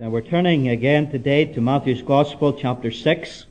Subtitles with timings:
[0.00, 3.46] Now we're turning again today to Matthew's Gospel, chapter 6.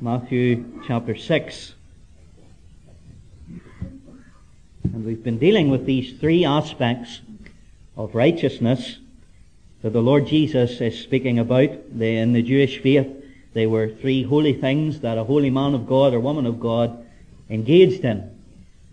[0.00, 1.74] Matthew chapter 6.
[4.82, 7.20] And we've been dealing with these three aspects
[7.96, 8.98] of righteousness
[9.82, 11.70] that the Lord Jesus is speaking about.
[11.96, 13.06] They, in the Jewish faith,
[13.52, 17.06] they were three holy things that a holy man of God or woman of God
[17.48, 18.35] engaged in.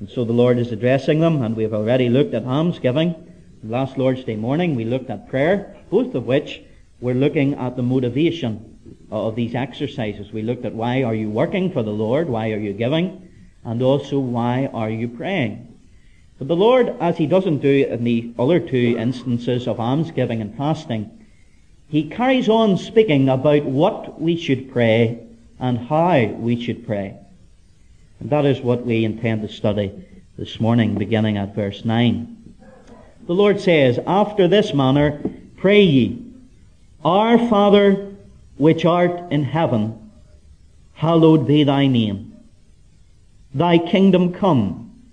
[0.03, 3.15] And so the Lord is addressing them, and we have already looked at almsgiving.
[3.63, 6.61] Last Lord's Day morning we looked at prayer, both of which
[6.99, 8.77] we're looking at the motivation
[9.09, 10.33] of these exercises.
[10.33, 13.29] We looked at why are you working for the Lord, why are you giving,
[13.63, 15.73] and also why are you praying.
[16.37, 20.53] But the Lord, as he doesn't do in the other two instances of almsgiving and
[20.57, 21.25] fasting,
[21.87, 25.25] he carries on speaking about what we should pray
[25.61, 27.22] and how we should pray.
[28.23, 29.91] And that is what we intend to study
[30.37, 32.55] this morning, beginning at verse 9.
[33.27, 35.19] The Lord says, After this manner
[35.57, 36.25] pray ye,
[37.03, 38.13] Our Father
[38.55, 40.09] which art in heaven,
[40.93, 42.37] hallowed be thy name.
[43.53, 45.03] Thy kingdom come,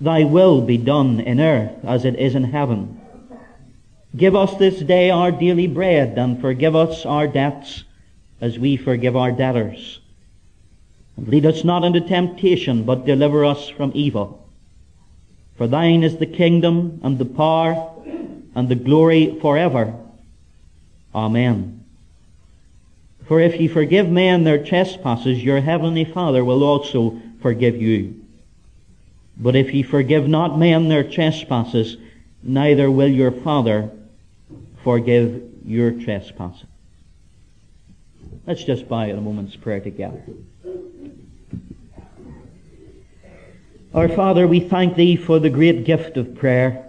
[0.00, 3.00] thy will be done in earth as it is in heaven.
[4.16, 7.82] Give us this day our daily bread, and forgive us our debts
[8.40, 9.99] as we forgive our debtors
[11.26, 14.46] lead us not into temptation, but deliver us from evil.
[15.56, 17.92] For thine is the kingdom and the power
[18.54, 19.94] and the glory forever.
[21.14, 21.84] Amen.
[23.26, 28.20] For if ye forgive men their trespasses, your heavenly Father will also forgive you.
[29.36, 31.96] But if ye forgive not men their trespasses,
[32.42, 33.90] neither will your Father
[34.82, 36.66] forgive your trespasses.
[38.46, 40.22] Let's just bow in a moment's prayer together.
[43.92, 46.86] Our Father, we thank Thee for the great gift of prayer.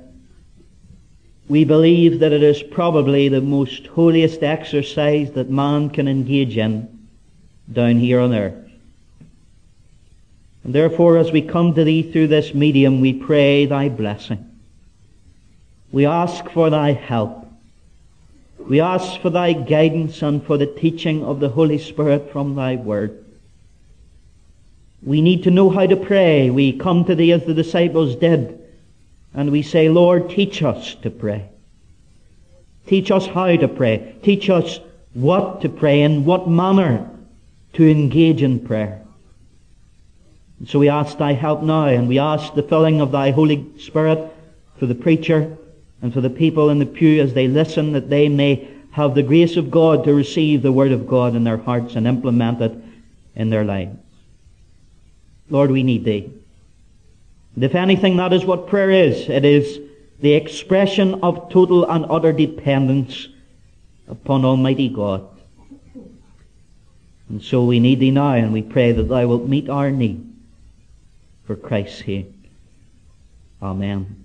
[1.49, 7.07] We believe that it is probably the most holiest exercise that man can engage in
[7.73, 8.69] down here on earth.
[10.63, 14.47] And therefore, as we come to Thee through this medium, we pray Thy blessing.
[15.91, 17.47] We ask for Thy help.
[18.59, 22.75] We ask for Thy guidance and for the teaching of the Holy Spirit from Thy
[22.75, 23.20] Word.
[25.03, 26.49] We need to know how to pray.
[26.49, 28.59] We come to thee as the disciples did,
[29.33, 31.49] and we say, Lord, teach us to pray.
[32.87, 34.15] Teach us how to pray.
[34.21, 34.79] Teach us
[35.13, 37.09] what to pray, in what manner
[37.73, 39.01] to engage in prayer.
[40.59, 43.65] And so we ask thy help now, and we ask the filling of thy Holy
[43.79, 44.31] Spirit
[44.77, 45.57] for the preacher
[46.01, 49.23] and for the people in the pew as they listen, that they may have the
[49.23, 52.73] grace of God to receive the word of God in their hearts and implement it
[53.35, 53.97] in their lives.
[55.51, 56.31] Lord, we need Thee.
[57.55, 59.29] And if anything, that is what prayer is.
[59.29, 59.79] It is
[60.21, 63.27] the expression of total and utter dependence
[64.07, 65.27] upon Almighty God.
[67.29, 70.25] And so we need Thee now, and we pray that Thou wilt meet our need
[71.45, 72.33] for Christ's sake.
[73.61, 74.17] Amen.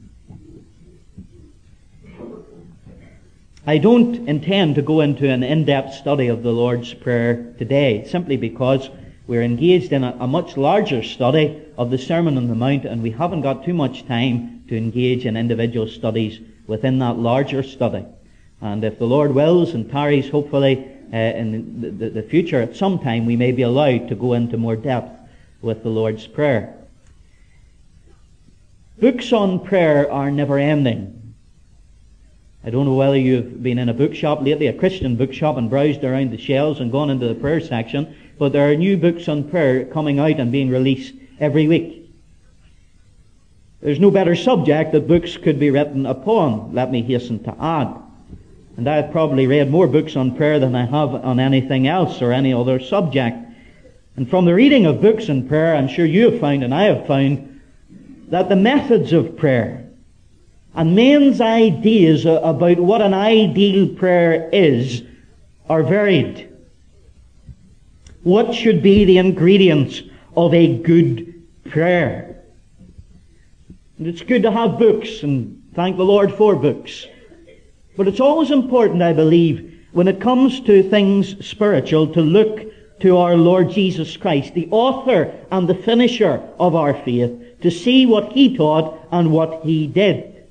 [3.66, 8.36] I don't intend to go into an in-depth study of the Lord's Prayer today, simply
[8.36, 8.88] because
[9.26, 13.02] we're engaged in a, a, much larger study of the Sermon on the Mount, and
[13.02, 18.04] we haven't got too much time to engage in individual studies within that larger study.
[18.60, 22.76] And if the Lord wills and tarries, hopefully, uh, in the, the, the future, at
[22.76, 25.12] some time, we may be allowed to go into more depth
[25.60, 26.74] with the Lord's Prayer.
[28.98, 31.34] Books on prayer are never ending.
[32.64, 36.02] I don't know whether you've been in a bookshop lately, a Christian bookshop, and browsed
[36.02, 39.48] around the shelves and gone into the prayer section but there are new books on
[39.48, 42.10] prayer coming out and being released every week.
[43.80, 47.94] There's no better subject that books could be written upon, let me hasten to add.
[48.76, 52.32] And I've probably read more books on prayer than I have on anything else or
[52.32, 53.36] any other subject.
[54.16, 56.84] And from the reading of books on prayer, I'm sure you have found and I
[56.84, 57.60] have found
[58.28, 59.88] that the methods of prayer
[60.74, 65.02] and men's ideas about what an ideal prayer is
[65.70, 66.52] are varied.
[68.26, 70.02] What should be the ingredients
[70.36, 72.42] of a good prayer?
[73.98, 77.06] And it's good to have books, and thank the Lord for books.
[77.96, 82.64] But it's always important, I believe, when it comes to things spiritual, to look
[82.98, 88.06] to our Lord Jesus Christ, the author and the finisher of our faith, to see
[88.06, 90.48] what He taught and what He did.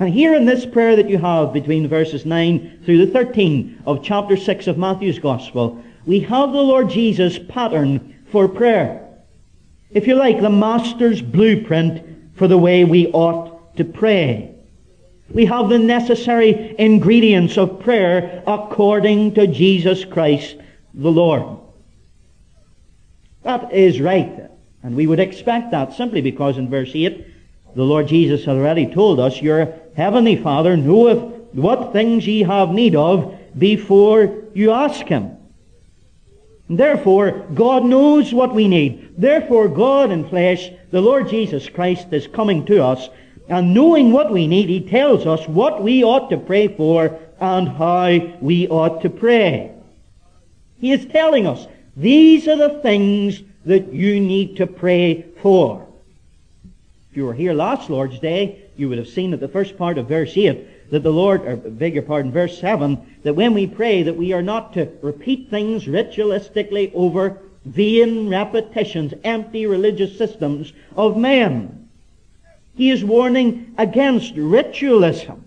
[0.00, 4.02] And here in this prayer that you have between verses 9 through the 13 of
[4.02, 9.02] chapter 6 of Matthew's Gospel, we have the Lord Jesus' pattern for prayer.
[9.90, 14.54] If you like, the Master's blueprint for the way we ought to pray.
[15.30, 20.56] We have the necessary ingredients of prayer according to Jesus Christ
[20.94, 21.58] the Lord.
[23.42, 24.50] That is right.
[24.82, 27.26] And we would expect that simply because in verse 8,
[27.74, 31.18] the Lord Jesus had already told us, Your heavenly Father knoweth
[31.52, 35.35] what things ye have need of before you ask Him.
[36.68, 39.14] Therefore, God knows what we need.
[39.16, 43.08] Therefore, God in flesh, the Lord Jesus Christ, is coming to us
[43.48, 47.68] and knowing what we need, He tells us what we ought to pray for and
[47.68, 49.72] how we ought to pray.
[50.80, 51.66] He is telling us,
[51.96, 55.86] these are the things that you need to pray for.
[57.10, 59.98] If you were here last Lord's Day, you would have seen at the first part
[59.98, 63.66] of verse 8 that the Lord, or beg your pardon, verse 7, that when we
[63.66, 70.72] pray that we are not to repeat things ritualistically over vain repetitions, empty religious systems
[70.96, 71.88] of men.
[72.76, 75.44] He is warning against ritualism.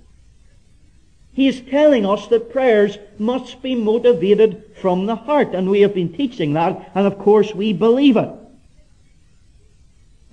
[1.31, 5.93] He is telling us that prayers must be motivated from the heart, and we have
[5.93, 8.29] been teaching that, and of course we believe it.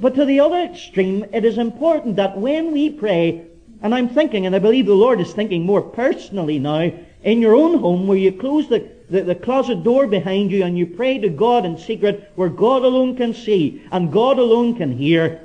[0.01, 3.47] But to the other extreme, it is important that when we pray,
[3.83, 6.93] and I'm thinking, and I believe the Lord is thinking more personally now,
[7.23, 10.79] in your own home where you close the, the, the, closet door behind you and
[10.79, 14.97] you pray to God in secret where God alone can see and God alone can
[14.97, 15.41] hear,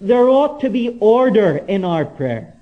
[0.00, 2.54] there ought to be order in our prayer.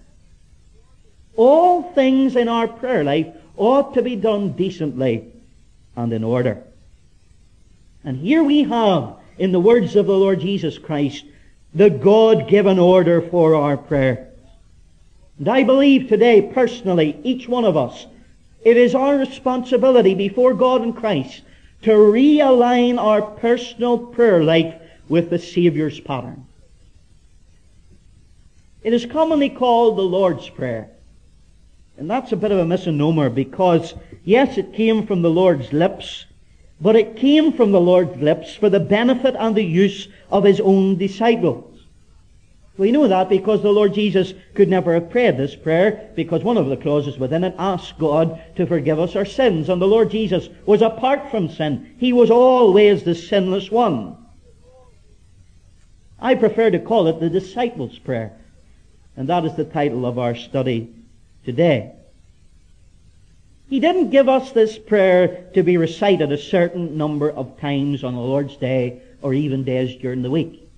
[1.36, 5.32] All things in our prayer life ought to be done decently
[5.96, 6.62] and in order.
[8.04, 11.24] And here we have, in the words of the Lord Jesus Christ,
[11.74, 14.29] the God-given order for our prayer.
[15.40, 18.06] And I believe today, personally, each one of us,
[18.62, 21.40] it is our responsibility before God and Christ
[21.80, 24.74] to realign our personal prayer life
[25.08, 26.44] with the Saviour's pattern.
[28.82, 30.90] It is commonly called the Lord's Prayer.
[31.96, 33.94] And that's a bit of a misnomer because,
[34.24, 36.26] yes, it came from the Lord's lips,
[36.82, 40.60] but it came from the Lord's lips for the benefit and the use of his
[40.60, 41.69] own disciples.
[42.80, 46.56] We know that because the Lord Jesus could never have prayed this prayer because one
[46.56, 49.68] of the clauses within it asks God to forgive us our sins.
[49.68, 51.94] And the Lord Jesus was apart from sin.
[51.98, 54.16] He was always the sinless one.
[56.18, 58.32] I prefer to call it the disciples' prayer
[59.14, 60.90] and that is the title of our study
[61.44, 61.92] today.
[63.68, 68.14] He didn't give us this prayer to be recited a certain number of times on
[68.14, 70.69] the Lord's Day or even days during the week.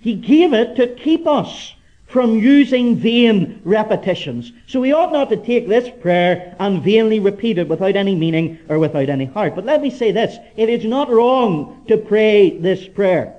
[0.00, 1.74] He gave it to keep us
[2.06, 4.52] from using vain repetitions.
[4.66, 8.58] So we ought not to take this prayer and vainly repeat it without any meaning
[8.68, 9.54] or without any heart.
[9.54, 10.36] But let me say this.
[10.56, 13.34] It is not wrong to pray this prayer.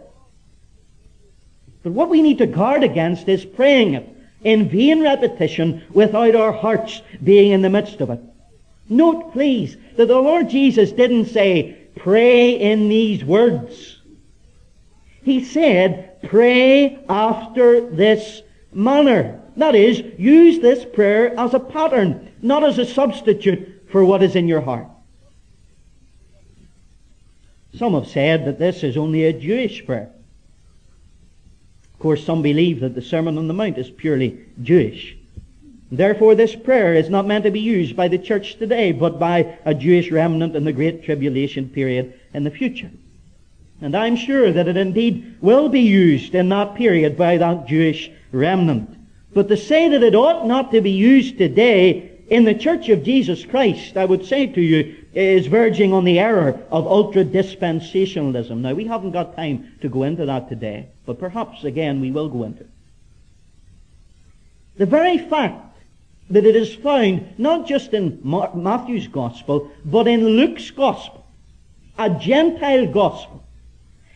[1.82, 4.08] But what we need to guard against is praying it
[4.44, 8.20] in vain repetition without our hearts being in the midst of it.
[8.88, 14.00] Note, please, that the Lord Jesus didn't say, pray in these words.
[15.24, 18.42] He said, pray after this
[18.74, 19.42] manner.
[19.58, 24.36] That is, use this prayer as a pattern, not as a substitute for what is
[24.36, 24.88] in your heart.
[27.76, 30.10] Some have said that this is only a Jewish prayer.
[31.94, 35.18] Of course, some believe that the Sermon on the Mount is purely Jewish.
[35.92, 39.58] Therefore, this prayer is not meant to be used by the church today, but by
[39.66, 42.92] a Jewish remnant in the Great Tribulation period in the future.
[43.82, 48.12] And I'm sure that it indeed will be used in that period by that Jewish
[48.32, 48.96] remnant.
[49.34, 53.04] But to say that it ought not to be used today in the Church of
[53.04, 58.58] Jesus Christ, I would say to you, is verging on the error of ultra-dispensationalism.
[58.58, 62.30] Now, we haven't got time to go into that today, but perhaps again we will
[62.30, 62.70] go into it.
[64.78, 65.78] The very fact
[66.30, 71.26] that it is found not just in Matthew's Gospel, but in Luke's Gospel,
[71.98, 73.44] a Gentile Gospel,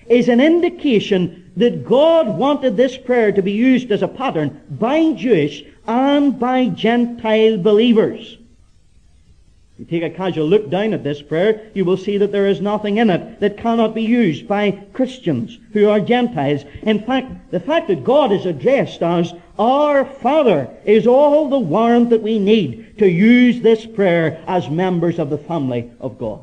[0.08, 5.14] is an indication that God wanted this prayer to be used as a pattern by
[5.14, 8.38] Jewish and by Gentile believers
[9.74, 12.46] If you take a casual look down at this prayer, you will see that there
[12.48, 16.64] is nothing in it that cannot be used by Christians who are Gentiles.
[16.84, 22.12] In fact, the fact that God is addressed as our Father is all the warrant
[22.12, 26.42] that we need to use this prayer as members of the family of God.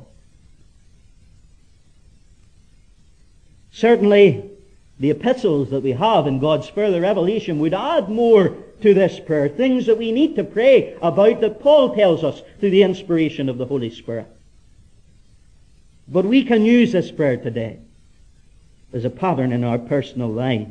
[3.73, 4.51] Certainly,
[4.99, 9.49] the epistles that we have in God's further revelation would add more to this prayer,
[9.49, 13.59] things that we need to pray about that Paul tells us through the inspiration of
[13.59, 14.27] the Holy Spirit.
[16.09, 17.79] But we can use this prayer today
[18.93, 20.71] as a pattern in our personal lives.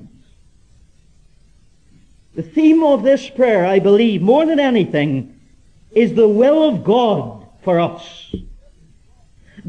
[2.36, 5.40] The theme of this prayer, I believe, more than anything,
[5.92, 8.36] is the will of God for us.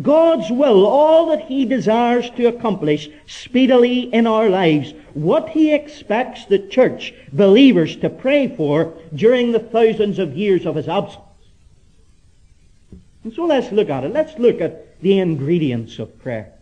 [0.01, 6.47] God's will, all that He desires to accomplish speedily in our lives, what He expects
[6.47, 11.25] the church, believers, to pray for during the thousands of years of His absence.
[13.25, 14.13] And so let's look at it.
[14.13, 16.53] Let's look at the ingredients of prayer.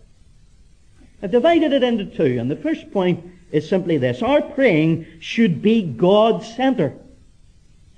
[1.23, 4.23] I've divided it into two, and the first point is simply this.
[4.23, 6.99] Our praying should be God-centered.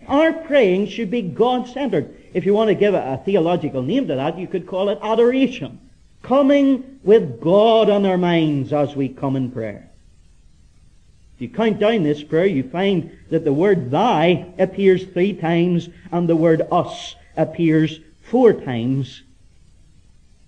[0.06, 2.16] Our praying should be God-centered.
[2.32, 4.98] If you want to give a, a theological name to that, you could call it
[5.02, 5.80] adoration.
[6.22, 9.88] Coming with God on our minds as we come in prayer.
[11.34, 15.88] If you count down this prayer, you find that the word thy appears three times
[16.12, 19.22] and the word us appears four times.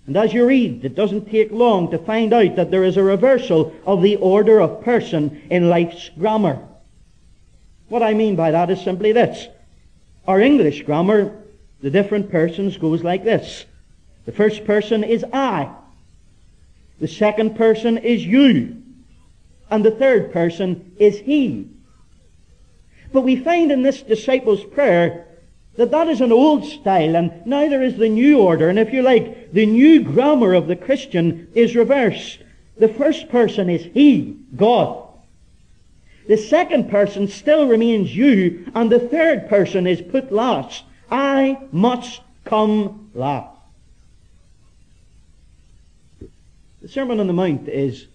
[0.05, 3.03] And as you read, it doesn't take long to find out that there is a
[3.03, 6.59] reversal of the order of person in life's grammar.
[7.89, 9.47] What I mean by that is simply this.
[10.27, 11.42] Our English grammar
[11.83, 13.65] the different persons goes like this.
[14.25, 15.69] The first person is I.
[17.01, 18.81] The second person is you.
[19.69, 21.69] And the third person is he.
[23.11, 25.27] But we find in this disciples' prayer
[25.75, 28.69] that that is an old style and now there is the new order.
[28.69, 32.39] And if you like, the new grammar of the Christian is reversed.
[32.77, 35.05] The first person is he, God.
[36.29, 40.85] The second person still remains you and the third person is put last.
[41.13, 43.55] I must come last.
[46.81, 48.07] The Sermon on the Mount is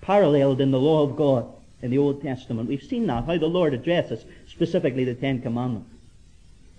[0.00, 1.46] paralleled in the law of God
[1.80, 2.68] in the Old Testament.
[2.68, 5.90] We've seen that, how the Lord addresses specifically the Ten Commandments.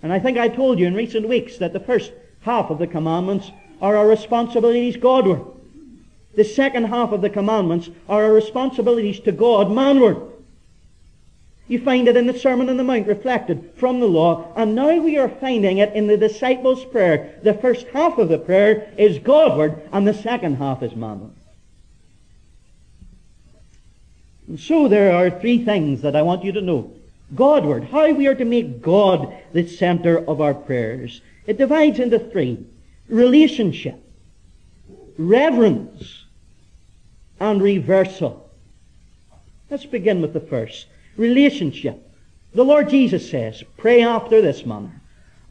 [0.02, 2.12] And I think I told you in recent weeks that the first
[2.42, 3.50] half of the commandments
[3.80, 5.42] are our responsibilities Godward.
[6.34, 10.31] The second half of the commandments are our responsibilities to God manward.
[11.72, 14.94] You find it in the Sermon on the Mount reflected from the law, and now
[14.98, 17.40] we are finding it in the disciples' prayer.
[17.42, 21.32] The first half of the prayer is Godward, and the second half is manward.
[24.48, 26.92] And so there are three things that I want you to know.
[27.34, 31.22] Godward, how we are to make God the center of our prayers.
[31.46, 32.66] It divides into three.
[33.08, 33.98] Relationship,
[35.16, 36.26] reverence,
[37.40, 38.50] and reversal.
[39.70, 42.08] Let's begin with the first relationship.
[42.54, 45.00] The Lord Jesus says, pray after this manner.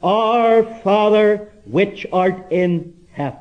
[0.03, 3.39] Our Father which art in heaven.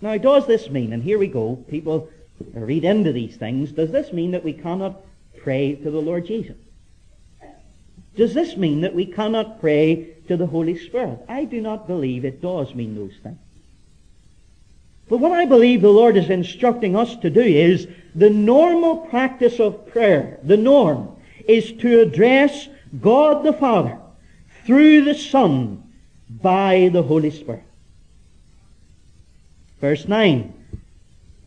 [0.00, 2.10] Now does this mean, and here we go, people
[2.52, 5.00] read into these things, does this mean that we cannot
[5.38, 6.56] pray to the Lord Jesus?
[8.16, 11.20] Does this mean that we cannot pray to the Holy Spirit?
[11.28, 13.38] I do not believe it does mean those things.
[15.08, 19.60] But what I believe the Lord is instructing us to do is the normal practice
[19.60, 22.68] of prayer, the norm, is to address
[23.00, 23.98] God the Father
[24.64, 25.82] through the Son
[26.30, 27.64] by the Holy Spirit.
[29.80, 30.52] Verse 9.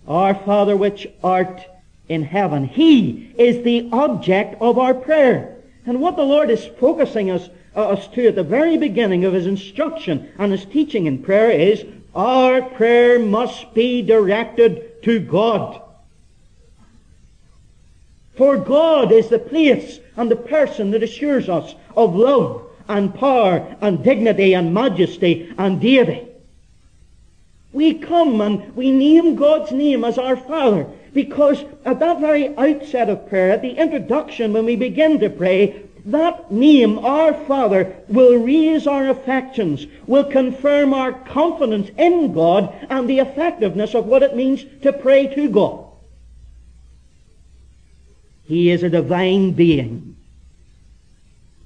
[0.07, 1.65] Our Father which art
[2.07, 2.65] in heaven.
[2.65, 5.57] He is the object of our prayer.
[5.85, 9.33] And what the Lord is focusing us, uh, us to at the very beginning of
[9.33, 11.85] His instruction and His teaching in prayer is
[12.15, 15.81] our prayer must be directed to God.
[18.35, 23.75] For God is the place and the person that assures us of love and power
[23.81, 26.27] and dignity and majesty and deity.
[27.73, 33.09] We come and we name God's name as our Father because at that very outset
[33.09, 38.37] of prayer, at the introduction when we begin to pray, that name, our Father, will
[38.37, 44.35] raise our affections, will confirm our confidence in God and the effectiveness of what it
[44.35, 45.85] means to pray to God.
[48.45, 50.15] He is a divine being.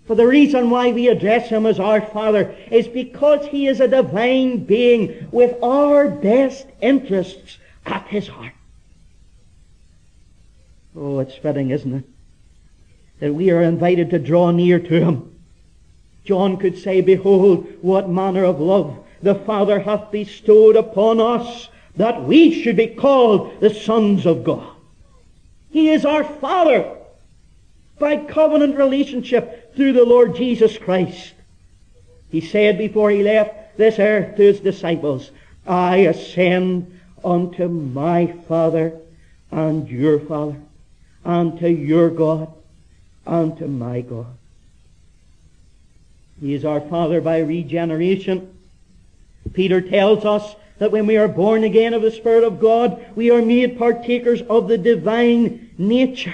[0.08, 3.88] For the reason why we address him as our Father is because he is a
[3.88, 8.54] divine being with our best interests at his heart.
[10.96, 12.11] Oh, it's fitting, isn't it?
[13.22, 15.34] That we are invited to draw near to him.
[16.26, 22.24] John could say, Behold, what manner of love the Father hath bestowed upon us, that
[22.24, 24.76] we should be called the sons of God.
[25.70, 26.98] He is our Father
[28.00, 31.34] by covenant relationship through the Lord Jesus Christ.
[32.30, 35.32] He said before he left this earth to his disciples,
[35.68, 38.98] I ascend unto my Father
[39.52, 40.56] and your Father,
[41.24, 42.52] and to your God,
[43.26, 44.38] and to my God.
[46.40, 48.58] He is our Father by regeneration.
[49.54, 53.30] Peter tells us that when we are born again of the Spirit of God, we
[53.30, 56.34] are made partakers of the divine nature.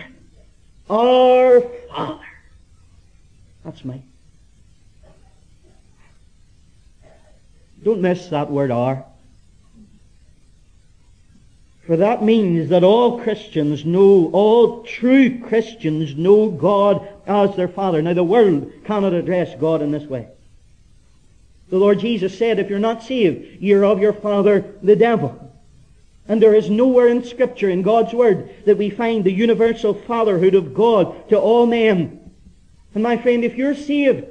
[0.89, 2.23] Our Father.
[3.65, 4.01] That's me.
[7.83, 9.03] Don't miss that word our.
[11.87, 18.01] For that means that all Christians know, all true Christians know God as their Father.
[18.01, 20.27] Now the world cannot address God in this way.
[21.69, 25.53] The Lord Jesus said, if you're not saved, you're of your father, the devil.
[26.27, 30.55] And there is nowhere in Scripture, in God's Word, that we find the universal fatherhood
[30.55, 32.31] of God to all men.
[32.93, 34.25] And my friend, if you're saved,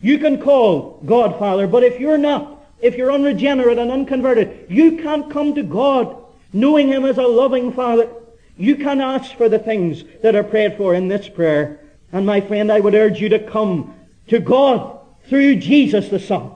[0.00, 4.98] you can call God Father, but if you're not, if you're unregenerate and unconverted, you
[4.98, 6.22] can't come to God
[6.56, 8.08] knowing Him as a loving Father.
[8.56, 11.80] You can ask for the things that are prayed for in this prayer.
[12.12, 13.94] And my friend, I would urge you to come
[14.28, 14.98] to God
[15.28, 16.52] through Jesus the Son.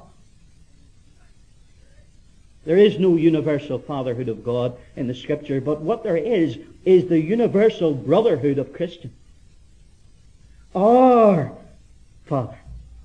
[2.64, 7.08] There is no universal fatherhood of God in the Scripture, but what there is, is
[7.08, 9.14] the universal brotherhood of Christians.
[10.74, 11.52] Our
[12.26, 12.59] Father.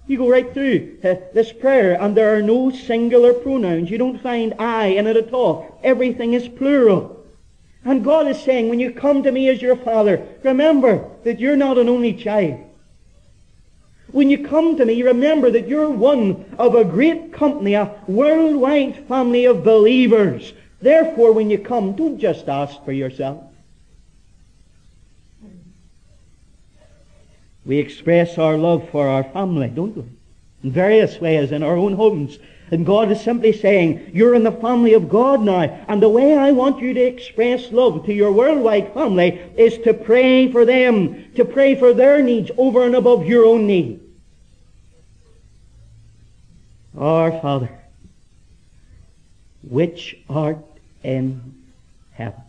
[0.08, 3.90] You go right through uh, this prayer, and there are no singular pronouns.
[3.90, 5.80] You don't find I in it at all.
[5.84, 7.26] Everything is plural.
[7.84, 11.56] And God is saying, when you come to me as your Father, remember that you're
[11.56, 12.60] not an only child.
[14.12, 19.08] When you come to me, remember that you're one of a great company, a worldwide
[19.08, 20.54] family of believers.
[20.82, 23.44] Therefore, when you come, don't just ask for yourself.
[27.66, 30.04] We express our love for our family, don't we?
[30.64, 32.38] In various ways in our own homes.
[32.72, 35.62] And God is simply saying, you're in the family of God now.
[35.88, 39.94] And the way I want you to express love to your worldwide family is to
[39.94, 44.02] pray for them, to pray for their needs over and above your own needs.
[46.98, 47.70] Our Father,
[49.68, 50.64] which art
[51.04, 51.54] in
[52.14, 52.42] heaven.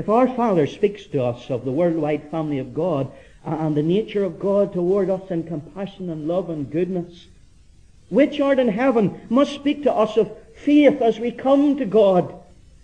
[0.00, 3.12] If our Father speaks to us of the worldwide family of God
[3.44, 7.26] and the nature of God toward us in compassion and love and goodness,
[8.08, 12.34] which art in heaven must speak to us of faith as we come to God,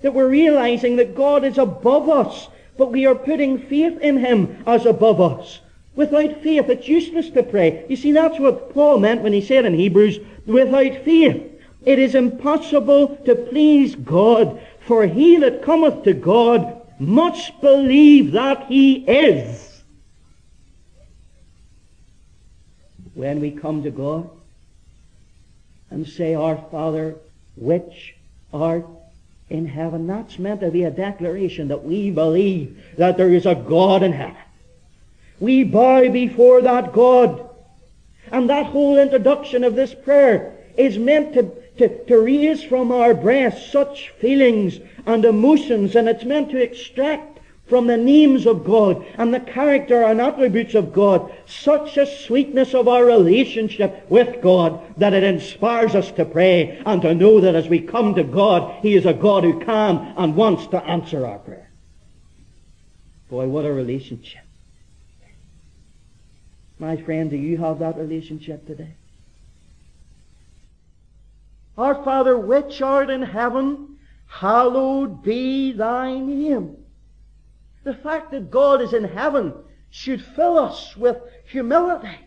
[0.02, 4.62] that we're realizing that God is above us, but we are putting faith in Him
[4.66, 5.60] as above us.
[5.94, 7.86] Without faith, it's useless to pray.
[7.88, 11.50] You see, that's what Paul meant when he said in Hebrews, without faith,
[11.82, 18.66] it is impossible to please God, for he that cometh to God must believe that
[18.66, 19.82] he is.
[23.14, 24.28] When we come to God
[25.90, 27.16] and say, Our Father,
[27.56, 28.14] which
[28.52, 28.86] art
[29.48, 33.54] in heaven, that's meant to be a declaration that we believe that there is a
[33.54, 34.36] God in heaven.
[35.40, 37.48] We bow before that God.
[38.32, 43.14] And that whole introduction of this prayer is meant to, to, to raise from our
[43.14, 47.36] breast such feelings and emotions, and it's meant to extract
[47.66, 52.74] from the names of God and the character and attributes of God such a sweetness
[52.74, 57.56] of our relationship with God that it inspires us to pray and to know that
[57.56, 61.26] as we come to God, He is a God who can and wants to answer
[61.26, 61.70] our prayer.
[63.28, 64.42] Boy, what a relationship.
[66.78, 68.94] My friend, do you have that relationship today?
[71.78, 76.76] Our Father which art in heaven, hallowed be thy name.
[77.84, 79.52] The fact that God is in heaven
[79.90, 82.18] should fill us with humility.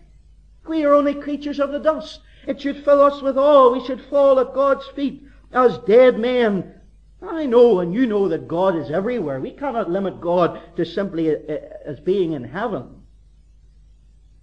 [0.68, 2.22] We are only creatures of the dust.
[2.48, 3.72] It should fill us with awe.
[3.72, 6.76] We should fall at God's feet as dead men.
[7.22, 9.42] I know and you know that God is everywhere.
[9.42, 13.02] We cannot limit God to simply uh, as being in heaven.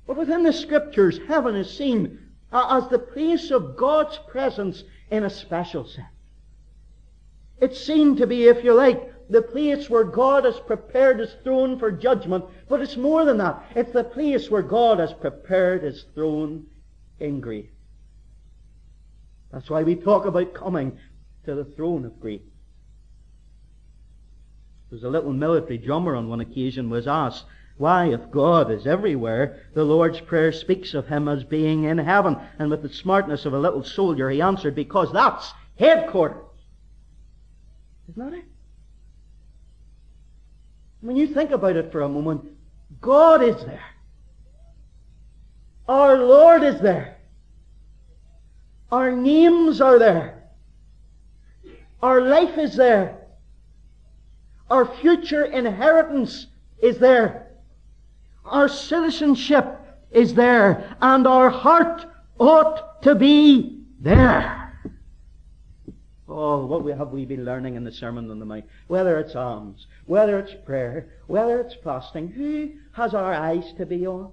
[0.07, 2.19] But within the scriptures, heaven is seen
[2.53, 6.09] as the place of God's presence in a special sense.
[7.59, 11.79] It seen to be, if you like, the place where God has prepared his throne
[11.79, 12.45] for judgment.
[12.69, 13.64] But it's more than that.
[13.75, 16.66] It's the place where God has prepared his throne
[17.19, 17.71] in grief.
[19.53, 20.99] That's why we talk about coming
[21.45, 22.42] to the throne of grief.
[24.90, 27.47] There was a little military drummer on one occasion was asked,
[27.78, 32.36] why, if God is everywhere, the Lord's Prayer speaks of him as being in heaven.
[32.58, 36.42] And with the smartness of a little soldier, he answered, because that's headquarters.
[38.08, 38.44] Isn't that it?
[41.02, 42.44] When you think about it for a moment,
[43.00, 43.84] God is there.
[45.86, 47.18] Our Lord is there.
[48.90, 50.44] Our names are there.
[52.02, 53.18] Our life is there.
[54.70, 56.46] Our future inheritance
[56.78, 57.45] is there.
[58.46, 59.80] Our citizenship
[60.11, 62.06] is there, and our heart
[62.38, 64.62] ought to be there.
[66.28, 68.64] Oh, what have we been learning in the Sermon on the Mount?
[68.88, 74.06] Whether it's alms, whether it's prayer, whether it's fasting, who has our eyes to be
[74.06, 74.32] on?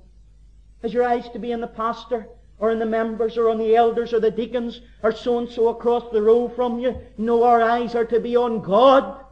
[0.82, 2.28] Has your eyes to be on the pastor,
[2.60, 5.70] or in the members, or on the elders, or the deacons, or so and so
[5.70, 6.98] across the row from you?
[7.18, 9.23] No, our eyes are to be on God.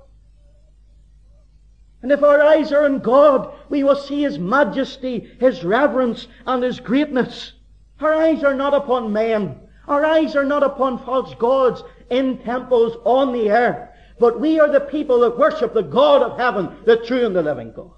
[2.02, 6.64] And if our eyes are on God, we will see His majesty, His reverence, and
[6.64, 7.54] His greatness.
[8.00, 9.60] Our eyes are not upon men.
[9.88, 13.90] Our eyes are not upon false gods in temples on the earth.
[14.20, 17.42] But we are the people that worship the God of heaven, the true and the
[17.42, 17.92] living God.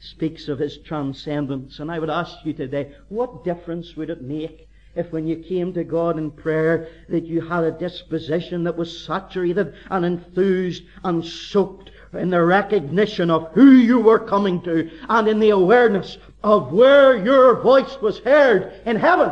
[0.00, 1.78] Speaks of His transcendence.
[1.78, 4.67] And I would ask you today, what difference would it make
[4.98, 9.06] if when you came to God in prayer that you had a disposition that was
[9.06, 15.28] saturated and enthused and soaked in the recognition of who you were coming to and
[15.28, 19.30] in the awareness of where your voice was heard in heaven.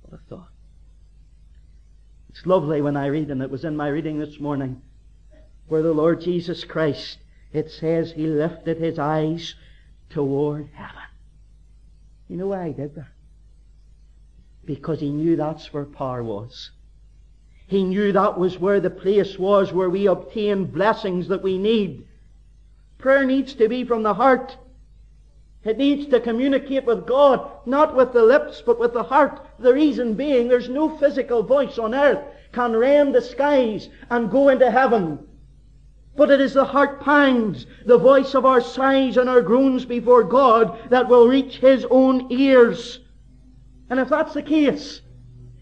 [0.00, 0.48] What a thought.
[2.30, 4.80] It's lovely when I read, and it was in my reading this morning,
[5.68, 7.18] where the Lord Jesus Christ,
[7.52, 9.54] it says he lifted his eyes
[10.08, 11.02] toward heaven.
[12.28, 13.08] You know why he did that?
[14.64, 16.70] Because he knew that's where power was.
[17.66, 22.06] He knew that was where the place was where we obtain blessings that we need.
[22.98, 24.56] Prayer needs to be from the heart.
[25.64, 29.46] It needs to communicate with God, not with the lips, but with the heart.
[29.58, 34.48] The reason being, there's no physical voice on earth can rend the skies and go
[34.48, 35.18] into heaven.
[36.14, 40.24] But it is the heart pangs, the voice of our sighs and our groans before
[40.24, 43.00] God that will reach His own ears.
[43.92, 45.02] And if that's the case,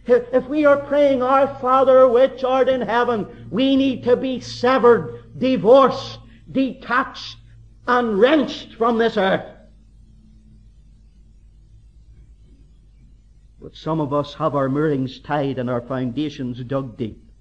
[0.07, 5.37] if we are praying, Our Father which art in heaven, we need to be severed,
[5.37, 6.21] divorced,
[6.53, 7.39] detached,
[7.89, 9.53] and wrenched from this earth.
[13.61, 17.33] But some of us have our moorings tied and our foundations dug deep.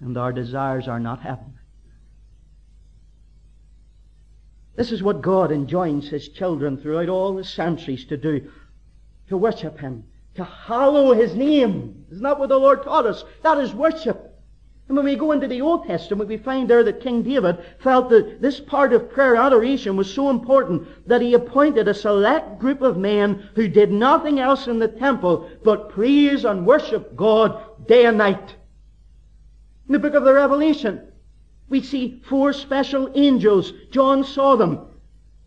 [0.00, 1.58] And our desires are not heaven.
[4.76, 8.50] This is what God enjoins His children throughout all the centuries to do.
[9.28, 10.04] To worship Him.
[10.34, 12.06] To hallow His name.
[12.10, 13.24] Isn't that what the Lord taught us?
[13.42, 14.34] That is worship.
[14.86, 18.10] And when we go into the Old Testament, we find there that King David felt
[18.10, 22.82] that this part of prayer adoration was so important that he appointed a select group
[22.82, 28.04] of men who did nothing else in the temple but praise and worship God day
[28.04, 28.56] and night.
[29.88, 31.00] In the book of the Revelation,
[31.68, 33.72] we see four special angels.
[33.90, 34.80] John saw them.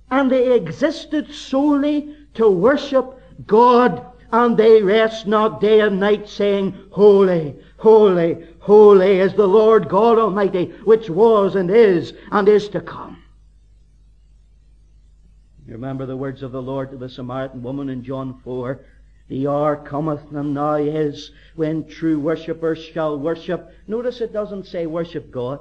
[0.09, 4.05] And they existed solely to worship God.
[4.31, 10.17] And they rest not day and night saying, Holy, holy, holy is the Lord God
[10.17, 13.23] Almighty, which was and is and is to come.
[15.65, 18.81] You remember the words of the Lord to the Samaritan woman in John 4.
[19.27, 23.73] The hour cometh and now is when true worshippers shall worship.
[23.85, 25.59] Notice it doesn't say worship God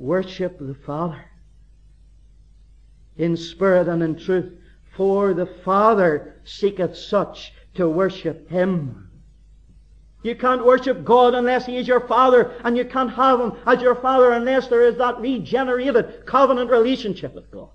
[0.00, 1.24] worship the Father
[3.16, 4.52] in spirit and in truth.
[4.96, 9.10] For the Father seeketh such to worship Him.
[10.22, 13.80] You can't worship God unless He is your Father, and you can't have Him as
[13.80, 17.70] your Father unless there is that regenerated covenant relationship with God.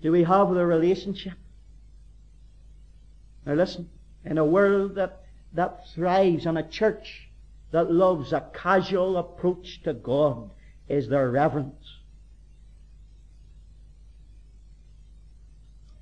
[0.00, 1.34] Do we have the relationship?
[3.44, 3.88] Now listen,
[4.24, 5.22] in a world that,
[5.54, 7.27] that thrives on a church
[7.70, 10.50] that loves a casual approach to God
[10.88, 11.98] is there reverence.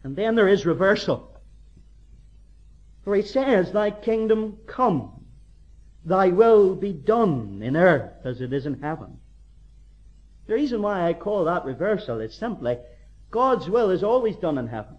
[0.04, 1.40] And then there is reversal.
[3.02, 5.24] For he says, Thy kingdom come,
[6.04, 9.18] thy will be done in earth as it is in heaven.
[10.46, 12.78] The reason why I call that reversal is simply
[13.32, 14.96] God's will is always done in heaven.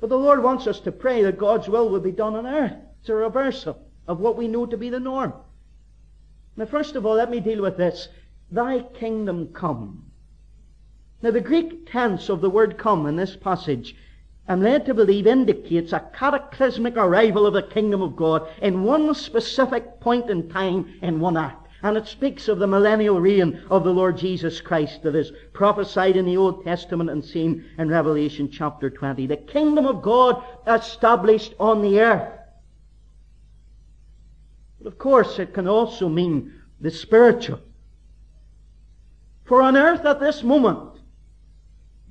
[0.00, 2.76] But the Lord wants us to pray that God's will will be done on earth.
[3.00, 5.32] It's a reversal of what we know to be the norm.
[6.56, 8.08] Now, first of all, let me deal with this.
[8.50, 10.10] Thy kingdom come.
[11.22, 13.96] Now, the Greek tense of the word come in this passage,
[14.46, 19.14] I'm led to believe, indicates a cataclysmic arrival of the kingdom of God in one
[19.14, 21.66] specific point in time in one act.
[21.82, 26.16] And it speaks of the millennial reign of the Lord Jesus Christ that is prophesied
[26.16, 29.26] in the Old Testament and seen in Revelation chapter 20.
[29.26, 32.43] The kingdom of God established on the earth.
[34.84, 37.60] Of course, it can also mean the spiritual.
[39.44, 41.00] For on earth at this moment,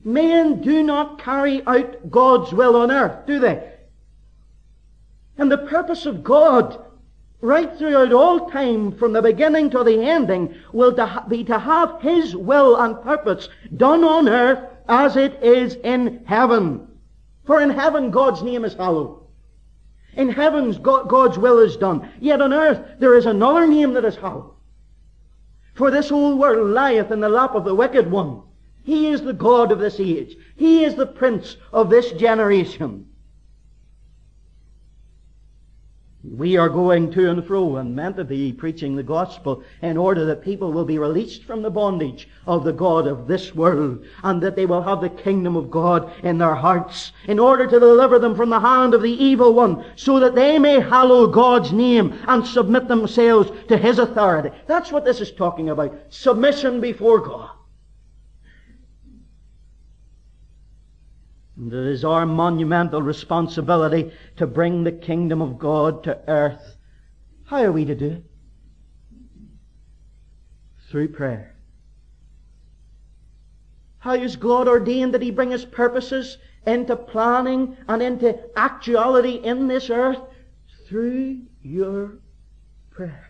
[0.03, 3.71] men do not carry out God's will on earth, do they?
[5.37, 6.83] And the purpose of God,
[7.41, 10.95] right throughout all time, from the beginning to the ending, will
[11.27, 16.87] be to have His will and purpose done on earth as it is in heaven.
[17.45, 19.22] For in heaven God's name is hallowed.
[20.15, 22.09] In heavens God's will is done.
[22.19, 24.51] Yet on earth there is another name that is hallowed.
[25.73, 28.41] For this whole world lieth in the lap of the wicked one.
[28.83, 30.35] He is the God of this age.
[30.55, 33.07] He is the prince of this generation.
[36.23, 40.23] We are going to and fro and meant to be preaching the gospel in order
[40.25, 44.41] that people will be released from the bondage of the God of this world and
[44.41, 48.19] that they will have the kingdom of God in their hearts in order to deliver
[48.19, 52.17] them from the hand of the evil one so that they may hallow God's name
[52.25, 54.49] and submit themselves to His authority.
[54.65, 55.93] That's what this is talking about.
[56.07, 57.49] Submission before God.
[61.63, 66.75] And it is our monumental responsibility to bring the kingdom of God to earth.
[67.45, 68.23] How are we to do it?
[70.89, 71.55] Through prayer.
[73.99, 79.67] How is God ordained that He bring His purposes into planning and into actuality in
[79.67, 80.19] this earth?
[80.89, 82.19] Through your
[82.91, 83.22] prayer.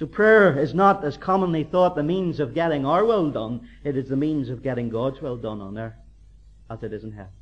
[0.00, 3.68] So prayer is not, as commonly thought, the means of getting our will done.
[3.84, 5.92] It is the means of getting God's will done on earth,
[6.70, 7.32] as it is in heaven.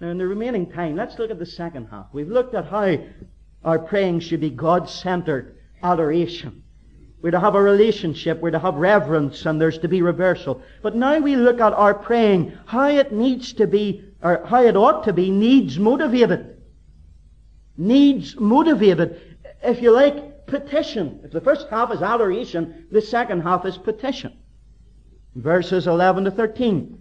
[0.00, 2.06] Now, in the remaining time, let's look at the second half.
[2.14, 2.96] We've looked at how
[3.62, 6.62] our praying should be God-centered adoration.
[7.20, 10.62] We're to have a relationship, we're to have reverence, and there's to be reversal.
[10.80, 14.74] But now we look at our praying, how it needs to be, or how it
[14.74, 16.62] ought to be, needs motivated.
[17.76, 19.20] Needs motivated.
[19.62, 21.20] If you like, petition.
[21.24, 24.36] If the first half is adoration, the second half is petition.
[25.34, 26.98] Verses 11 to 13.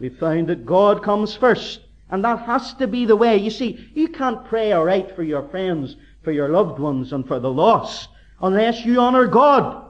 [0.00, 1.80] We find that God comes first.
[2.10, 3.36] And that has to be the way.
[3.36, 7.38] You see, you can't pray aright for your friends, for your loved ones, and for
[7.38, 8.08] the lost
[8.40, 9.84] unless you honor God.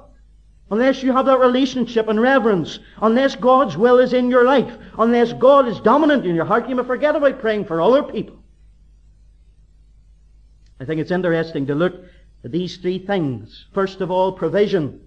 [0.71, 2.79] Unless you have that relationship and reverence.
[3.01, 4.77] Unless God's will is in your life.
[4.99, 8.37] Unless God is dominant in your heart, you may forget about praying for other people.
[10.79, 11.95] I think it's interesting to look
[12.45, 13.67] these three things.
[13.73, 15.01] First of all, provision,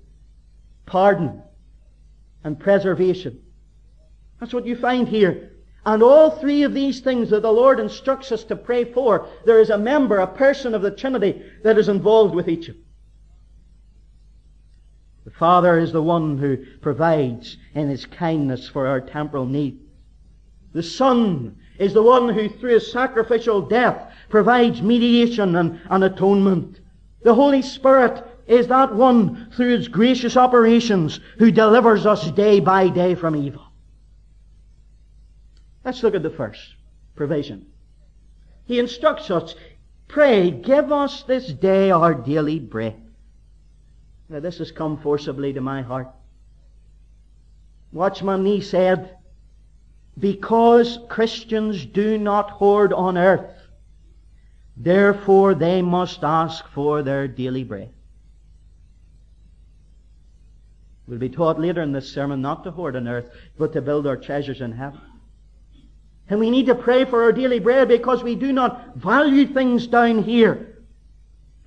[0.86, 1.42] pardon,
[2.44, 3.42] and preservation.
[4.40, 5.52] That's what you find here.
[5.86, 9.60] And all three of these things that the Lord instructs us to pray for, there
[9.60, 12.86] is a member, a person of the Trinity that is involved with each of them.
[15.24, 19.80] The Father is the one who provides in His kindness for our temporal need.
[20.74, 26.81] The Son is the one who through His sacrificial death provides mediation and, and atonement.
[27.24, 32.90] The Holy Spirit is that one through His gracious operations who delivers us day by
[32.90, 33.64] day from evil.
[35.86, 36.62] Let's look at the first
[37.16, 37.68] provision.
[38.66, 39.56] He instructs us,
[40.08, 43.02] pray, give us this day our daily bread.
[44.30, 46.10] Now this has come forcibly to my heart.
[47.92, 49.18] Watchman Nee said,
[50.18, 53.50] because Christians do not hoard on earth,
[54.78, 57.90] Therefore they must ask for their daily bread.
[61.08, 64.08] We'll be taught later in this sermon not to hoard on earth, but to build
[64.08, 65.02] our treasures in heaven.
[66.30, 69.88] And we need to pray for our daily bread because we do not value things
[69.88, 70.78] down here.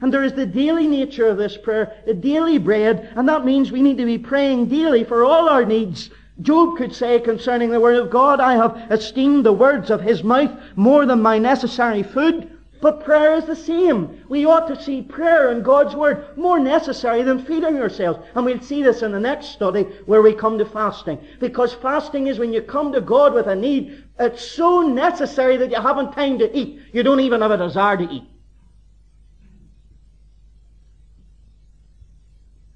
[0.01, 3.71] And there is the daily nature of this prayer, the daily bread, and that means
[3.71, 6.11] we need to be praying daily for all our needs.
[6.41, 10.25] Job could say concerning the Word of God, I have esteemed the words of His
[10.25, 12.51] mouth more than my necessary food.
[12.85, 14.27] But prayer is the same.
[14.29, 18.19] We ought to see prayer and God's Word more necessary than feeding ourselves.
[18.35, 21.19] And we'll see this in the next study where we come to fasting.
[21.41, 25.71] Because fasting is when you come to God with a need, it's so necessary that
[25.71, 26.83] you haven't time to eat.
[26.93, 28.25] You don't even have a desire to eat.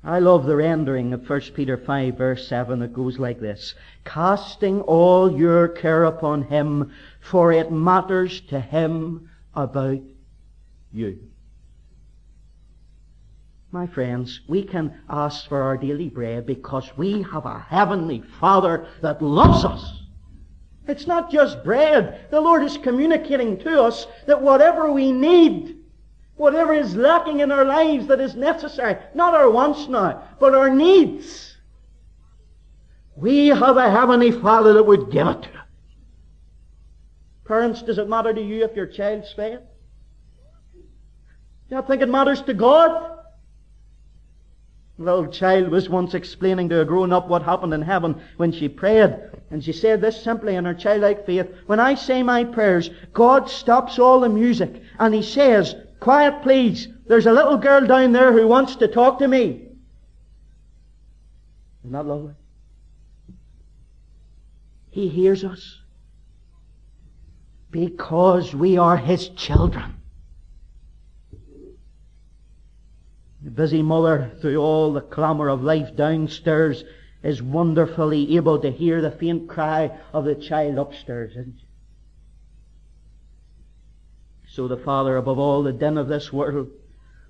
[0.03, 3.75] I love the rendering of 1 Peter 5 verse 7 that goes like this.
[4.07, 9.28] Casting all your care upon Him, for it matters to Him
[9.59, 10.01] about
[10.93, 11.19] you.
[13.71, 18.87] My friends, we can ask for our daily bread because we have a heavenly Father
[19.03, 20.03] that loves us.
[20.87, 22.31] It's not just bread.
[22.31, 25.77] The Lord is communicating to us that whatever we need,
[26.37, 30.71] whatever is lacking in our lives that is necessary, not our wants now, but our
[30.71, 31.57] needs,
[33.17, 35.58] we have a heavenly Father that would give it to us.
[37.49, 39.67] Parents, does it matter to you if your child's fed?
[41.71, 43.19] Do you think it matters to God?
[44.99, 48.53] A little child was once explaining to a grown up what happened in heaven when
[48.53, 49.17] she prayed.
[49.51, 51.49] And she said this simply in her childlike faith.
[51.65, 56.89] When I say my prayers, God stops all the music and He says, Quiet please,
[57.07, 59.69] there's a little girl down there who wants to talk to me.
[61.83, 62.35] Isn't that lovely?
[64.91, 65.79] He hears us
[67.71, 69.95] because we are His children.
[73.43, 76.85] The busy mother, through all the clamour of life downstairs,
[77.23, 81.37] is wonderfully able to hear the faint cry of the child upstairs?
[84.49, 86.69] So the Father, above all the din of this world,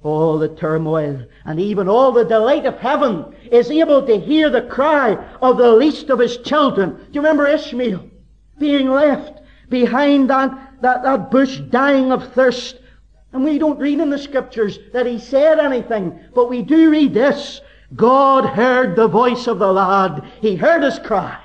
[0.03, 4.63] all the turmoil, and even all the delight of heaven, is able to hear the
[4.63, 6.97] cry of the least of his children.
[6.97, 8.09] Do you remember Ishmael
[8.59, 12.79] being left behind that, that, that bush dying of thirst?
[13.33, 17.13] And we don't read in the scriptures that he said anything, but we do read
[17.13, 17.61] this.
[17.95, 20.25] God heard the voice of the lad.
[20.41, 21.41] He heard his cry.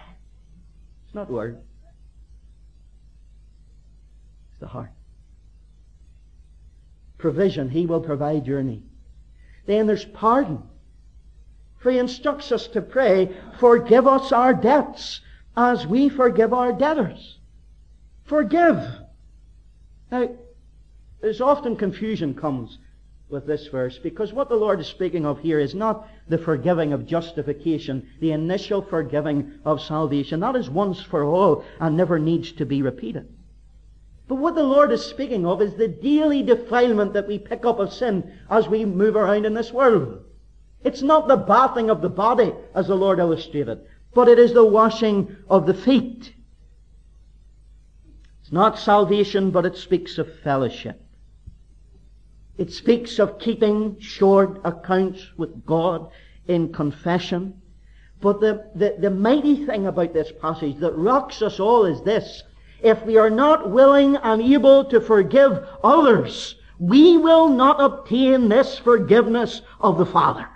[1.05, 1.59] It's not words.
[4.51, 4.91] It's the heart
[7.23, 7.69] provision.
[7.69, 8.83] He will provide your need.
[9.65, 10.61] Then there's pardon.
[11.79, 15.21] For he instructs us to pray, forgive us our debts
[15.55, 17.39] as we forgive our debtors.
[18.25, 18.77] Forgive.
[20.11, 20.29] Now,
[21.21, 22.77] there's often confusion comes
[23.29, 26.93] with this verse because what the Lord is speaking of here is not the forgiving
[26.93, 30.39] of justification, the initial forgiving of salvation.
[30.41, 33.27] That is once for all and never needs to be repeated.
[34.27, 37.79] But what the Lord is speaking of is the daily defilement that we pick up
[37.79, 40.23] of sin as we move around in this world.
[40.83, 43.79] It's not the bathing of the body, as the Lord illustrated,
[44.13, 46.33] but it is the washing of the feet.
[48.53, 51.01] Not salvation, but it speaks of fellowship.
[52.55, 56.11] It speaks of keeping short accounts with God
[56.45, 57.59] in confession.
[58.21, 62.43] But the, the, the mighty thing about this passage that rocks us all is this
[62.83, 68.77] if we are not willing and able to forgive others, we will not obtain this
[68.77, 70.47] forgiveness of the Father.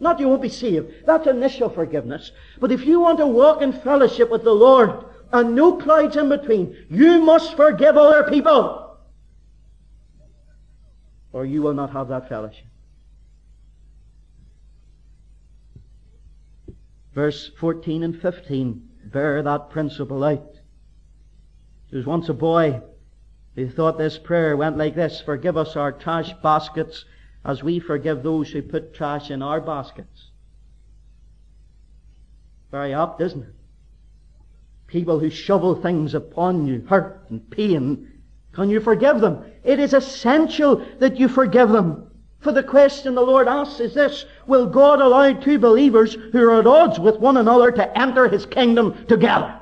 [0.00, 1.06] Not you won't be saved.
[1.06, 2.32] That's initial forgiveness.
[2.58, 6.28] But if you want to walk in fellowship with the Lord and no clouds in
[6.28, 8.96] between, you must forgive other people.
[11.32, 12.66] Or you will not have that fellowship.
[17.14, 20.54] Verse 14 and 15 bear that principle out.
[21.90, 22.82] There was once a boy
[23.54, 27.04] who thought this prayer went like this, Forgive us our trash baskets
[27.44, 30.30] as we forgive those who put trash in our baskets.
[32.70, 33.54] Very apt, isn't it?
[34.88, 38.10] People who shovel things upon you, hurt and pain,
[38.52, 39.44] can you forgive them?
[39.62, 42.10] It is essential that you forgive them.
[42.40, 46.58] For the question the Lord asks is this, will God allow two believers who are
[46.58, 49.54] at odds with one another to enter His kingdom together?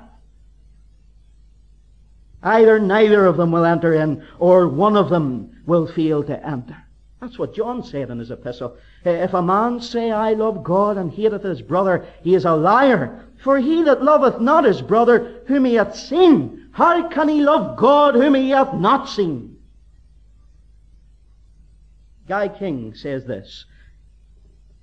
[2.42, 6.76] Either neither of them will enter in, or one of them will fail to enter.
[7.20, 8.76] That's what John said in his epistle.
[9.04, 13.25] If a man say, I love God, and hateth his brother, he is a liar.
[13.38, 17.76] For he that loveth not his brother, whom he hath seen, how can he love
[17.76, 19.56] God, whom he hath not seen?
[22.28, 23.64] Guy King says this,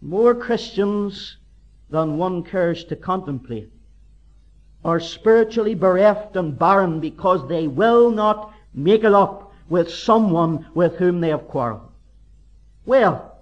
[0.02, 1.38] More Christians
[1.89, 3.70] than one cares to contemplate
[4.86, 10.96] are spiritually bereft and barren because they will not make it up with someone with
[10.98, 11.89] whom they have quarreled.
[12.86, 13.38] Well,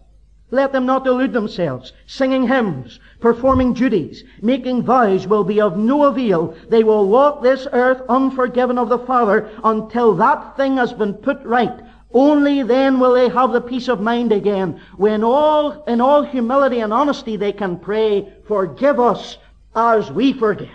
[0.52, 1.94] let them not delude themselves.
[2.06, 6.56] Singing hymns, performing duties, making vows will be of no avail.
[6.70, 11.42] They will walk this earth unforgiven of the Father until that thing has been put
[11.44, 11.80] right.
[12.14, 16.82] Only then will they have the peace of mind again, when all, in all humility
[16.82, 19.38] and honesty they can pray, forgive us
[19.74, 20.68] as we forgive.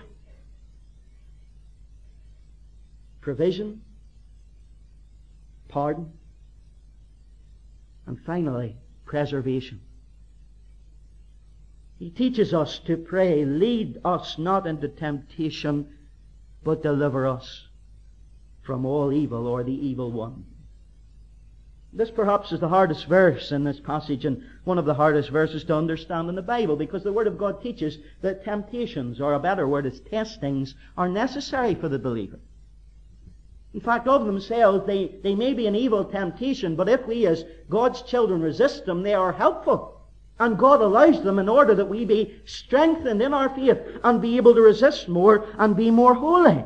[3.27, 3.83] provision,
[5.67, 6.13] pardon,
[8.07, 9.81] and finally, preservation.
[11.99, 15.89] He teaches us to pray, lead us not into temptation,
[16.63, 17.69] but deliver us
[18.63, 20.45] from all evil or the evil one.
[21.93, 25.65] This perhaps is the hardest verse in this passage and one of the hardest verses
[25.65, 29.41] to understand in the Bible because the Word of God teaches that temptations, or a
[29.41, 32.39] better word is testings, are necessary for the believer.
[33.73, 37.45] In fact, of themselves, they, they may be an evil temptation, but if we as
[37.71, 39.96] God's children resist them, they are helpful.
[40.39, 44.37] And God allows them in order that we be strengthened in our faith and be
[44.37, 46.65] able to resist more and be more holy.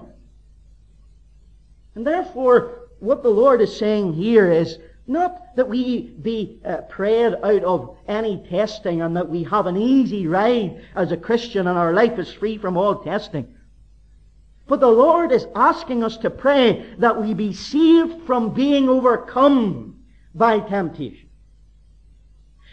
[1.94, 7.34] And therefore, what the Lord is saying here is not that we be uh, prayed
[7.42, 11.78] out of any testing and that we have an easy ride as a Christian and
[11.78, 13.54] our life is free from all testing.
[14.68, 19.96] But the Lord is asking us to pray that we be saved from being overcome
[20.32, 21.29] by temptation.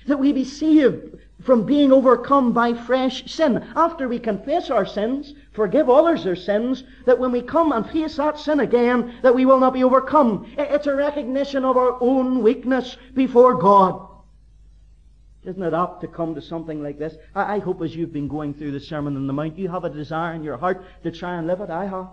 [0.08, 3.64] That we be saved from being overcome by fresh sin.
[3.76, 8.18] After we confess our sins, forgive others their sins, that when we come and face
[8.18, 10.52] that sin again, that we will not be overcome.
[10.58, 14.08] It's a recognition of our own weakness before God.
[15.44, 17.16] Isn't it apt to come to something like this?
[17.34, 19.90] I, hope as you've been going through the Sermon on the Mount, you have a
[19.90, 21.70] desire in your heart to try and live it.
[21.70, 22.10] I have.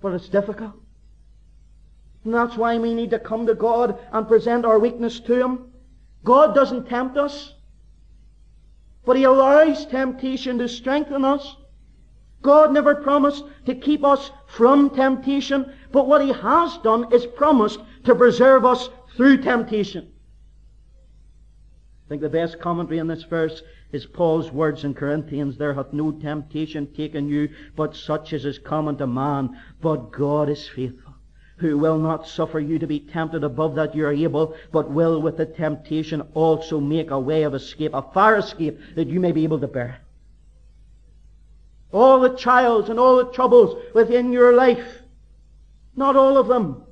[0.00, 0.72] But it's difficult.
[2.24, 5.69] And that's why we need to come to God and present our weakness to Him.
[6.24, 7.54] God doesn't tempt us,
[9.04, 11.56] but He allows temptation to strengthen us.
[12.42, 17.80] God never promised to keep us from temptation, but what He has done is promised
[18.04, 20.10] to preserve us through temptation.
[22.06, 23.62] I think the best commentary on this verse
[23.92, 28.58] is Paul's words in Corinthians, There hath no temptation taken you, but such as is
[28.58, 29.56] common to man.
[29.80, 31.09] But God is faithful,
[31.60, 35.20] who will not suffer you to be tempted above that you are able, but will
[35.20, 39.30] with the temptation also make a way of escape, a far escape, that you may
[39.30, 40.00] be able to bear.
[41.92, 45.02] All the trials and all the troubles within your life,
[45.94, 46.82] not all of them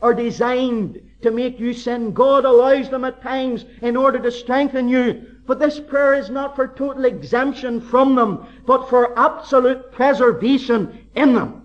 [0.00, 2.12] are designed to make you sin.
[2.12, 5.26] God allows them at times in order to strengthen you.
[5.46, 11.34] But this prayer is not for total exemption from them, but for absolute preservation in
[11.34, 11.63] them.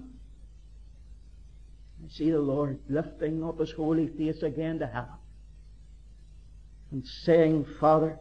[2.20, 5.14] See the Lord lifting up his holy face again to heaven
[6.92, 8.20] and saying, Father,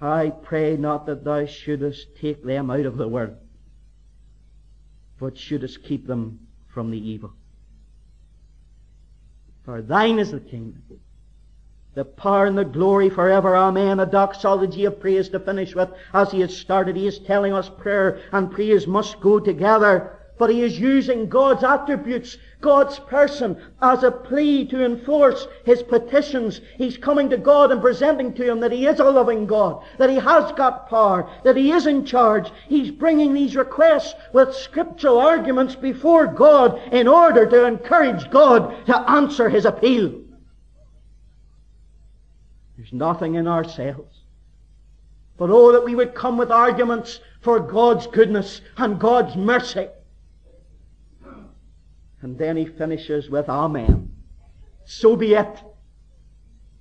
[0.00, 3.36] I pray not that thou shouldest take them out of the world,
[5.20, 7.34] but shouldest keep them from the evil.
[9.66, 10.84] For thine is the kingdom,
[11.92, 13.54] the power and the glory forever.
[13.54, 14.00] Amen.
[14.00, 15.90] A doxology of praise to finish with.
[16.14, 20.13] As he has started, he is telling us prayer and praise must go together.
[20.36, 26.60] But he is using God's attributes, God's person, as a plea to enforce his petitions.
[26.76, 30.10] He's coming to God and presenting to him that he is a loving God, that
[30.10, 32.50] he has got power, that he is in charge.
[32.68, 39.10] He's bringing these requests with scriptural arguments before God in order to encourage God to
[39.10, 40.20] answer his appeal.
[42.76, 44.18] There's nothing in ourselves.
[45.36, 49.88] But oh, that we would come with arguments for God's goodness and God's mercy.
[52.24, 54.10] And then he finishes with Amen.
[54.86, 55.62] So be it.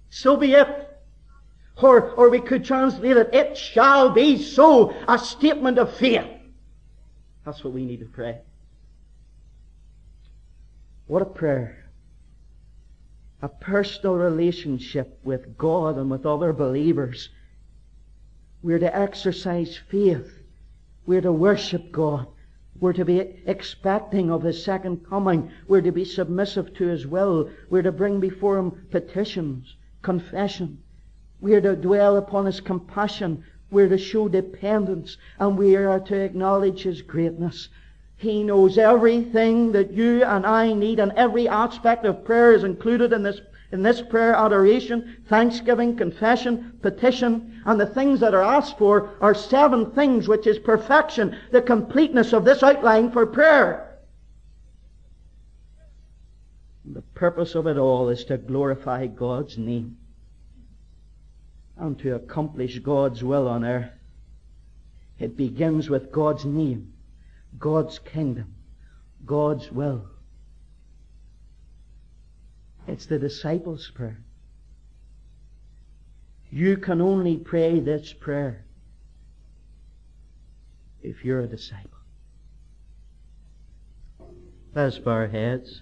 [0.10, 0.90] So be it.
[1.82, 4.96] Or, or we could translate it, it shall be so.
[5.06, 6.26] A statement of faith.
[7.46, 8.40] That's what we need to pray.
[11.08, 11.90] What a prayer.
[13.42, 17.28] A personal relationship with God and with other believers.
[18.62, 20.32] We're to exercise faith.
[21.06, 22.28] We're to worship God.
[22.80, 25.52] We're to be expecting of His second coming.
[25.68, 27.50] We're to be submissive to His will.
[27.70, 30.80] We're to bring before Him petitions, confession.
[31.40, 33.44] We're to dwell upon His compassion.
[33.72, 35.18] We're to show dependence.
[35.40, 37.70] And we are to acknowledge His greatness.
[38.16, 43.12] He knows everything that you and I need, and every aspect of prayer is included
[43.12, 43.42] in this
[43.74, 49.34] in this prayer, adoration, thanksgiving, confession, petition, and the things that are asked for are
[49.34, 53.98] seven things, which is perfection, the completeness of this outline for prayer.
[56.86, 59.98] The purpose of it all is to glorify God's name
[61.76, 63.90] and to accomplish God's will on earth.
[65.18, 66.94] It begins with God's name,
[67.58, 68.54] God's kingdom,
[69.26, 70.06] God's will.
[72.94, 74.20] It's the disciples' prayer.
[76.52, 78.66] You can only pray this prayer
[81.02, 81.98] if you're a disciple.
[84.76, 85.82] Let us bow our heads.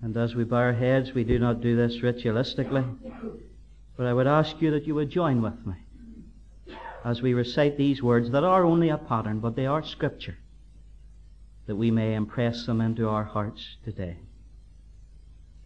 [0.00, 2.86] And as we bow our heads, we do not do this ritualistically.
[3.98, 5.74] But I would ask you that you would join with me
[7.04, 10.38] as we recite these words that are only a pattern, but they are Scripture,
[11.66, 14.16] that we may impress them into our hearts today.